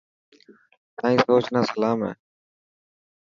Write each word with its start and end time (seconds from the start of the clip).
تائن 0.97 1.17
سوچ 1.25 1.45
نا 1.53 1.61
سلام 1.71 1.97
هي. 2.05 2.11